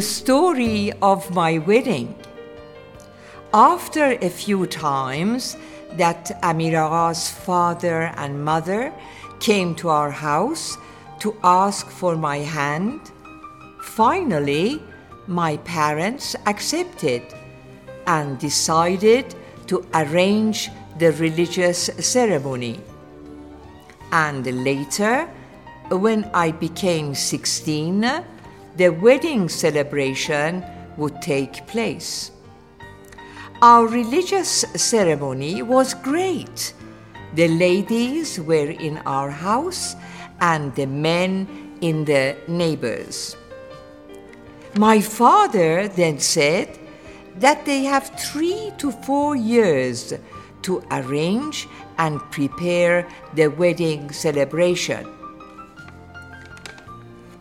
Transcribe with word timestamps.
The 0.00 0.06
story 0.06 0.92
of 1.02 1.30
my 1.34 1.58
wedding. 1.58 2.14
After 3.52 4.16
a 4.22 4.30
few 4.30 4.66
times 4.66 5.58
that 5.98 6.30
Amir 6.42 6.72
Agha's 6.72 7.28
father 7.28 8.10
and 8.16 8.42
mother 8.42 8.94
came 9.40 9.74
to 9.74 9.90
our 9.90 10.10
house 10.10 10.78
to 11.18 11.36
ask 11.44 11.86
for 11.90 12.16
my 12.16 12.38
hand, 12.38 13.12
finally 13.82 14.82
my 15.26 15.58
parents 15.68 16.34
accepted 16.46 17.20
and 18.06 18.38
decided 18.38 19.34
to 19.66 19.84
arrange 19.92 20.70
the 20.98 21.12
religious 21.12 21.90
ceremony. 21.98 22.80
And 24.12 24.46
later, 24.64 25.28
when 25.90 26.24
I 26.32 26.52
became 26.52 27.14
16, 27.14 28.39
the 28.80 28.88
wedding 28.88 29.46
celebration 29.46 30.64
would 30.96 31.20
take 31.20 31.66
place. 31.66 32.30
Our 33.60 33.86
religious 33.86 34.64
ceremony 34.74 35.60
was 35.60 35.92
great. 35.92 36.72
The 37.34 37.48
ladies 37.48 38.40
were 38.40 38.70
in 38.70 38.96
our 39.04 39.28
house 39.28 39.96
and 40.40 40.74
the 40.76 40.86
men 40.86 41.76
in 41.82 42.06
the 42.06 42.38
neighbors. 42.48 43.36
My 44.78 45.02
father 45.02 45.86
then 45.86 46.18
said 46.18 46.78
that 47.36 47.66
they 47.66 47.84
have 47.84 48.08
three 48.18 48.72
to 48.78 48.92
four 48.92 49.36
years 49.36 50.14
to 50.62 50.82
arrange 50.90 51.68
and 51.98 52.18
prepare 52.30 53.06
the 53.34 53.48
wedding 53.48 54.10
celebration. 54.10 55.19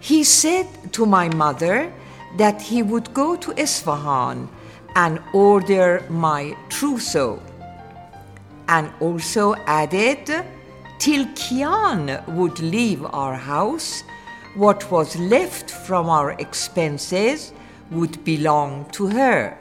He 0.10 0.24
said 0.24 0.66
to 0.94 1.06
my 1.06 1.30
mother 1.36 1.94
that 2.38 2.64
he 2.64 2.82
would 2.82 3.14
go 3.14 3.36
to 3.36 3.54
Isfahan 3.56 4.50
and 4.96 5.20
order 5.34 6.04
my 6.10 6.58
trousseau, 6.68 7.40
and 8.68 8.90
also 9.00 9.54
added, 9.68 10.26
till 10.98 11.26
Kian 11.38 12.26
would 12.26 12.58
leave 12.60 13.06
our 13.06 13.36
house, 13.36 14.02
what 14.56 14.90
was 14.90 15.16
left 15.16 15.70
from 15.70 16.10
our 16.10 16.32
expenses 16.40 17.54
would 17.92 18.26
belong 18.26 18.86
to 18.94 19.06
her, 19.10 19.56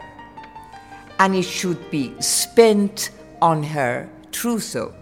and 1.18 1.34
it 1.34 1.42
should 1.42 1.90
be 1.90 2.14
spent 2.20 3.10
on 3.42 3.62
her 3.62 4.08
trousseau. 4.32 4.94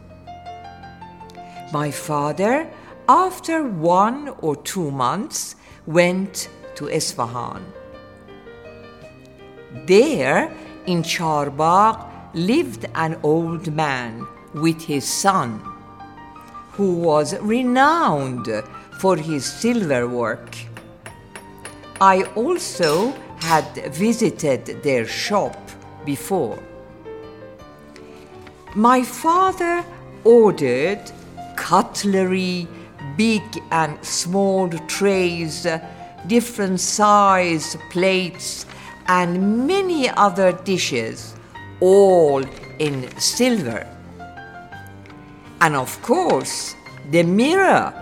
My 1.72 1.92
father, 1.92 2.68
after 3.08 3.62
one 3.62 4.28
or 4.40 4.56
two 4.56 4.90
months, 4.90 5.56
went 5.86 6.48
to 6.74 6.88
Isfahan. 6.88 7.64
There, 9.86 10.52
in 10.86 11.02
Charbagh, 11.02 12.06
lived 12.34 12.86
an 12.94 13.18
old 13.22 13.72
man 13.72 14.26
with 14.54 14.82
his 14.82 15.06
son, 15.06 15.60
who 16.72 16.94
was 16.94 17.38
renowned 17.40 18.48
for 19.00 19.16
his 19.16 19.44
silver 19.44 20.08
work. 20.08 20.56
I 22.00 22.24
also 22.34 23.14
had 23.40 23.92
visited 23.94 24.82
their 24.82 25.06
shop 25.06 25.56
before. 26.04 26.58
My 28.74 29.02
father 29.02 29.84
ordered 30.24 31.10
cutlery, 31.56 32.68
big 33.16 33.42
and 33.70 34.02
small 34.04 34.68
trays, 34.86 35.66
different 36.26 36.80
size 36.80 37.76
plates, 37.90 38.66
and 39.06 39.66
many 39.66 40.08
other 40.10 40.52
dishes, 40.52 41.34
all 41.80 42.44
in 42.78 43.08
silver. 43.18 43.86
And 45.60 45.76
of 45.76 46.00
course, 46.02 46.74
the 47.10 47.22
mirror 47.22 47.92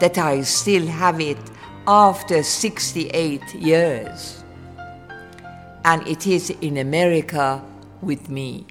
that 0.00 0.18
I 0.18 0.42
still 0.42 0.86
have 0.86 1.20
it 1.20 1.38
after 1.86 2.42
68 2.42 3.54
years. 3.54 4.44
And 5.84 6.06
it 6.06 6.26
is 6.26 6.50
in 6.50 6.78
America 6.78 7.62
with 8.02 8.28
me. 8.28 8.66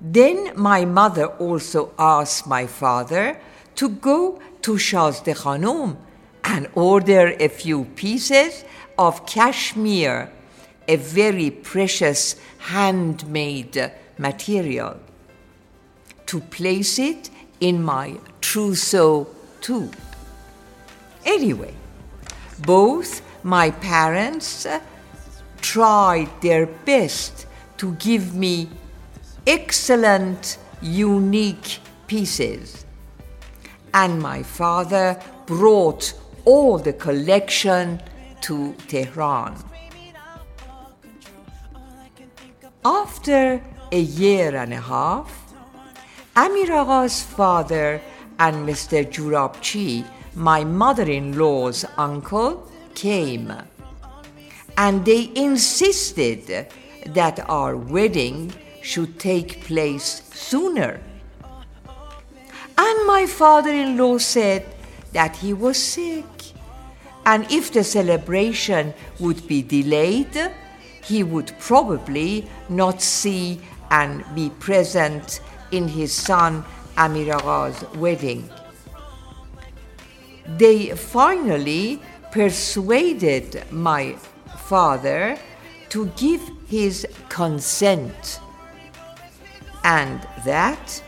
Then 0.00 0.52
my 0.54 0.84
mother 0.84 1.26
also 1.26 1.92
asked 1.98 2.46
my 2.46 2.66
father 2.66 3.40
to 3.76 3.88
go 3.88 4.40
to 4.62 4.72
Shazde 4.72 5.34
Khanum 5.34 5.96
and 6.44 6.68
order 6.74 7.34
a 7.40 7.48
few 7.48 7.84
pieces 7.96 8.64
of 8.98 9.26
cashmere, 9.26 10.30
a 10.86 10.96
very 10.96 11.50
precious 11.50 12.36
handmade 12.58 13.92
material, 14.18 14.96
to 16.26 16.40
place 16.40 16.98
it 16.98 17.30
in 17.60 17.82
my 17.82 18.18
trousseau 18.40 19.26
too. 19.60 19.90
Anyway, 21.24 21.74
both 22.66 23.22
my 23.42 23.70
parents 23.70 24.66
tried 25.60 26.28
their 26.40 26.66
best 26.66 27.46
to 27.78 27.94
give 27.94 28.34
me 28.34 28.68
excellent, 29.46 30.58
unique 30.80 31.78
pieces. 32.06 32.83
And 33.94 34.20
my 34.20 34.42
father 34.42 35.18
brought 35.46 36.12
all 36.44 36.78
the 36.78 36.92
collection 36.92 38.02
to 38.42 38.74
Tehran. 38.88 39.54
After 42.84 43.62
a 43.92 44.00
year 44.00 44.56
and 44.56 44.74
a 44.74 44.80
half, 44.80 45.54
Amir 46.36 46.66
Agha's 46.66 47.22
father 47.22 48.00
and 48.40 48.68
Mr. 48.68 49.08
Jurabchi, 49.08 50.04
my 50.34 50.64
mother 50.64 51.08
in 51.08 51.38
law's 51.38 51.84
uncle, 51.96 52.68
came. 52.96 53.52
And 54.76 55.04
they 55.04 55.30
insisted 55.36 56.66
that 57.06 57.48
our 57.48 57.76
wedding 57.76 58.52
should 58.82 59.20
take 59.20 59.64
place 59.64 60.28
sooner. 60.34 61.00
And 62.76 63.06
my 63.06 63.26
father 63.26 63.70
in 63.70 63.96
law 63.96 64.18
said 64.18 64.66
that 65.12 65.36
he 65.36 65.52
was 65.52 65.82
sick 65.82 66.24
and 67.26 67.50
if 67.50 67.72
the 67.72 67.84
celebration 67.84 68.92
would 69.18 69.46
be 69.46 69.62
delayed, 69.62 70.52
he 71.02 71.22
would 71.22 71.52
probably 71.58 72.48
not 72.68 73.00
see 73.00 73.60
and 73.90 74.24
be 74.34 74.50
present 74.60 75.40
in 75.70 75.88
his 75.88 76.12
son 76.12 76.64
Amir 76.96 77.34
Agha's 77.34 77.82
wedding. 77.96 78.48
They 80.46 80.90
finally 80.90 82.00
persuaded 82.30 83.64
my 83.70 84.16
father 84.64 85.38
to 85.90 86.06
give 86.16 86.42
his 86.68 87.06
consent 87.28 88.40
and 89.84 90.20
that 90.44 91.02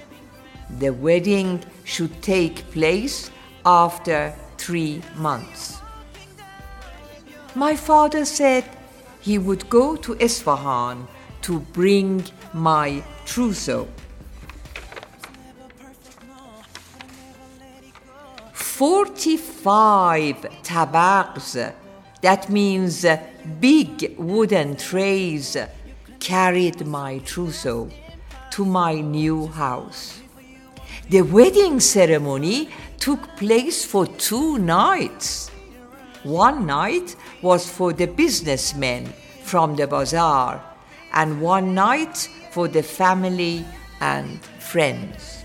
the 0.78 0.90
wedding 0.90 1.62
should 1.84 2.22
take 2.22 2.70
place 2.70 3.30
after 3.64 4.34
three 4.58 5.02
months 5.16 5.80
my 7.56 7.74
father 7.74 8.26
said 8.26 8.64
he 9.22 9.38
would 9.38 9.68
go 9.70 9.96
to 9.96 10.14
Isfahan 10.20 11.08
to 11.40 11.60
bring 11.72 12.22
my 12.52 13.02
trousseau. 13.24 13.88
Forty-five 18.52 20.36
tabaqs, 20.62 21.72
that 22.20 22.50
means 22.50 23.06
big 23.58 24.14
wooden 24.18 24.76
trays, 24.76 25.56
carried 26.20 26.86
my 26.86 27.18
trousseau 27.20 27.88
to 28.50 28.66
my 28.66 29.00
new 29.00 29.46
house. 29.46 30.20
The 31.08 31.22
wedding 31.22 31.78
ceremony 31.78 32.68
took 32.98 33.36
place 33.36 33.84
for 33.84 34.08
two 34.08 34.58
nights. 34.58 35.52
One 36.24 36.66
night 36.66 37.14
was 37.42 37.70
for 37.70 37.92
the 37.92 38.06
businessmen 38.06 39.12
from 39.44 39.76
the 39.76 39.86
bazaar, 39.86 40.60
and 41.12 41.40
one 41.40 41.74
night 41.74 42.28
for 42.50 42.66
the 42.66 42.82
family 42.82 43.64
and 44.00 44.40
friends. 44.58 45.44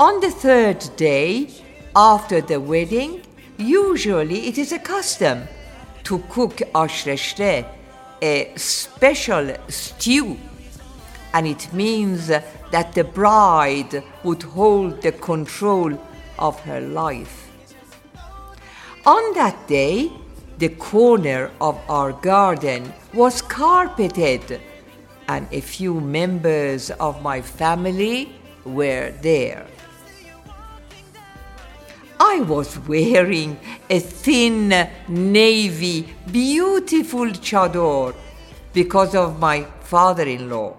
On 0.00 0.20
the 0.20 0.32
third 0.32 0.84
day, 0.96 1.50
after 1.94 2.40
the 2.40 2.58
wedding, 2.58 3.22
usually 3.56 4.48
it 4.48 4.58
is 4.58 4.72
a 4.72 4.80
custom 4.80 5.46
to 6.02 6.18
cook 6.28 6.56
ashreshte, 6.74 7.64
a 8.20 8.52
special 8.56 9.54
stew, 9.68 10.36
and 11.34 11.46
it 11.46 11.72
means 11.72 12.28
that 12.28 12.92
the 12.94 13.04
bride 13.04 14.02
would 14.24 14.42
hold 14.42 15.02
the 15.02 15.12
control 15.12 15.92
of 16.38 16.58
her 16.60 16.80
life. 16.80 17.50
On 19.06 19.34
that 19.34 19.66
day, 19.66 20.10
the 20.58 20.70
corner 20.70 21.50
of 21.60 21.78
our 21.88 22.12
garden 22.12 22.92
was 23.14 23.42
carpeted, 23.42 24.60
and 25.28 25.46
a 25.52 25.60
few 25.60 26.00
members 26.00 26.90
of 26.90 27.22
my 27.22 27.40
family 27.40 28.34
were 28.64 29.12
there. 29.22 29.66
I 32.20 32.40
was 32.40 32.78
wearing 32.80 33.58
a 33.88 34.00
thin, 34.00 34.90
navy, 35.08 36.08
beautiful 36.30 37.30
chador 37.30 38.14
because 38.72 39.14
of 39.14 39.38
my 39.38 39.62
father 39.82 40.24
in 40.24 40.50
law. 40.50 40.76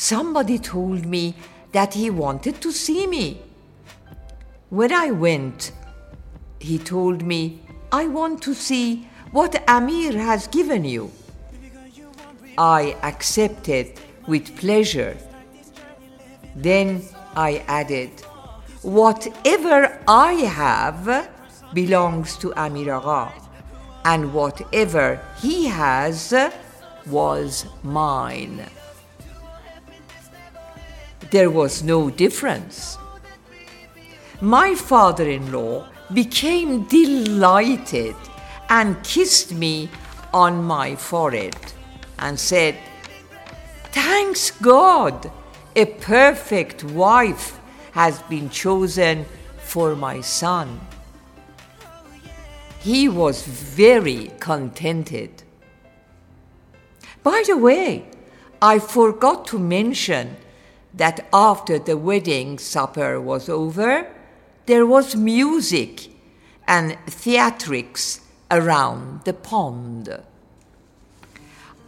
Somebody 0.00 0.58
told 0.58 1.04
me 1.04 1.34
that 1.72 1.92
he 1.92 2.08
wanted 2.08 2.62
to 2.62 2.72
see 2.72 3.06
me. 3.06 3.42
When 4.70 4.94
I 4.94 5.10
went, 5.10 5.72
he 6.58 6.78
told 6.78 7.22
me, 7.22 7.60
I 7.92 8.06
want 8.06 8.40
to 8.44 8.54
see 8.54 9.06
what 9.30 9.62
Amir 9.68 10.12
has 10.12 10.46
given 10.46 10.86
you. 10.86 11.12
I 12.56 12.96
accepted 13.02 14.00
with 14.26 14.56
pleasure. 14.56 15.18
Then 16.56 17.02
I 17.36 17.62
added, 17.68 18.22
Whatever 18.80 20.00
I 20.08 20.32
have 20.32 21.28
belongs 21.74 22.38
to 22.38 22.54
Amir 22.58 22.94
Agha, 22.94 23.34
and 24.06 24.32
whatever 24.32 25.20
he 25.42 25.66
has 25.66 26.32
was 27.06 27.66
mine. 27.82 28.64
There 31.30 31.50
was 31.50 31.82
no 31.82 32.10
difference. 32.10 32.98
My 34.40 34.74
father 34.74 35.28
in 35.28 35.52
law 35.52 35.86
became 36.12 36.84
delighted 36.84 38.16
and 38.68 39.02
kissed 39.04 39.52
me 39.52 39.88
on 40.32 40.64
my 40.64 40.96
forehead 40.96 41.56
and 42.18 42.38
said, 42.38 42.76
Thanks 43.92 44.50
God, 44.50 45.30
a 45.76 45.84
perfect 45.84 46.82
wife 46.84 47.60
has 47.92 48.20
been 48.22 48.50
chosen 48.50 49.24
for 49.58 49.94
my 49.94 50.20
son. 50.20 50.80
He 52.80 53.08
was 53.08 53.42
very 53.46 54.30
contented. 54.40 55.42
By 57.22 57.44
the 57.46 57.56
way, 57.56 58.06
I 58.62 58.78
forgot 58.78 59.46
to 59.48 59.58
mention 59.58 60.36
that 60.94 61.28
after 61.32 61.78
the 61.78 61.96
wedding 61.96 62.58
supper 62.58 63.20
was 63.20 63.48
over, 63.48 64.06
there 64.66 64.86
was 64.86 65.16
music 65.16 66.08
and 66.66 66.96
theatrics 67.06 68.20
around 68.50 69.24
the 69.24 69.32
pond. 69.32 70.22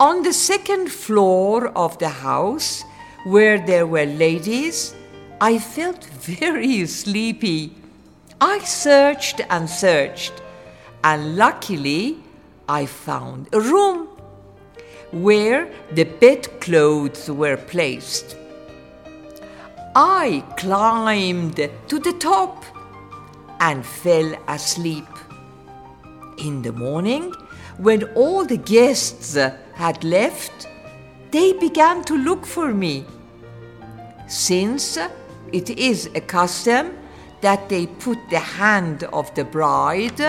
On 0.00 0.22
the 0.22 0.32
second 0.32 0.90
floor 0.90 1.68
of 1.68 1.98
the 1.98 2.08
house, 2.08 2.82
where 3.24 3.58
there 3.64 3.86
were 3.86 4.04
ladies, 4.04 4.94
I 5.40 5.58
felt 5.58 6.04
very 6.42 6.86
sleepy. 6.86 7.72
I 8.40 8.58
searched 8.58 9.40
and 9.48 9.70
searched, 9.70 10.32
and 11.04 11.36
luckily 11.36 12.18
I 12.68 12.86
found 12.86 13.48
a 13.52 13.60
room 13.60 14.08
where 15.12 15.70
the 15.92 16.04
bedclothes 16.04 17.30
were 17.30 17.56
placed. 17.56 18.36
I 19.94 20.42
climbed 20.56 21.56
to 21.88 21.98
the 21.98 22.14
top 22.14 22.64
and 23.60 23.84
fell 23.84 24.34
asleep. 24.48 25.06
In 26.38 26.62
the 26.62 26.72
morning, 26.72 27.34
when 27.76 28.04
all 28.14 28.46
the 28.46 28.56
guests 28.56 29.34
had 29.74 30.02
left, 30.02 30.66
they 31.30 31.52
began 31.52 32.04
to 32.04 32.16
look 32.16 32.46
for 32.46 32.72
me. 32.72 33.04
Since 34.28 34.96
it 35.52 35.68
is 35.68 36.08
a 36.14 36.22
custom 36.22 36.96
that 37.42 37.68
they 37.68 37.86
put 37.86 38.18
the 38.30 38.38
hand 38.38 39.04
of 39.12 39.34
the 39.34 39.44
bride 39.44 40.20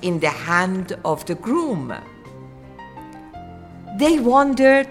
in 0.00 0.20
the 0.20 0.30
hand 0.30 0.96
of 1.04 1.26
the 1.26 1.34
groom. 1.34 1.92
They 3.98 4.18
wondered 4.18 4.88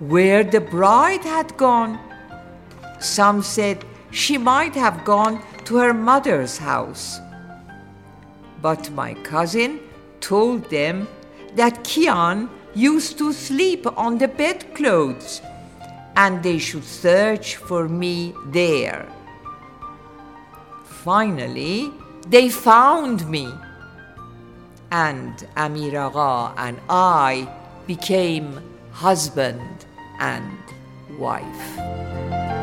where 0.00 0.42
the 0.42 0.60
bride 0.60 1.22
had 1.22 1.56
gone. 1.56 2.00
Some 3.00 3.42
said 3.42 3.84
she 4.10 4.38
might 4.38 4.74
have 4.74 5.04
gone 5.04 5.42
to 5.64 5.76
her 5.78 5.94
mother's 5.94 6.58
house. 6.58 7.18
But 8.60 8.90
my 8.90 9.14
cousin 9.14 9.80
told 10.20 10.68
them 10.70 11.08
that 11.56 11.82
Kian 11.82 12.48
used 12.74 13.18
to 13.18 13.32
sleep 13.32 13.86
on 13.98 14.18
the 14.18 14.28
bedclothes 14.28 15.40
and 16.16 16.42
they 16.42 16.58
should 16.58 16.84
search 16.84 17.56
for 17.56 17.88
me 17.88 18.34
there. 18.46 19.08
Finally, 20.84 21.90
they 22.28 22.50
found 22.50 23.28
me. 23.28 23.50
And 24.90 25.46
Amir 25.56 25.98
Agha 25.98 26.52
and 26.58 26.78
I 26.88 27.48
became 27.86 28.60
husband 28.92 29.86
and 30.18 30.58
wife. 31.18 32.59